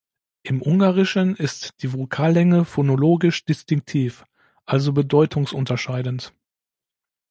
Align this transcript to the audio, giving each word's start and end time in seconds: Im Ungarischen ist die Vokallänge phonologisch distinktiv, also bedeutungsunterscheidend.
Im 0.41 0.63
Ungarischen 0.63 1.35
ist 1.35 1.83
die 1.83 1.93
Vokallänge 1.93 2.65
phonologisch 2.65 3.45
distinktiv, 3.45 4.25
also 4.65 4.93
bedeutungsunterscheidend. 4.93 6.33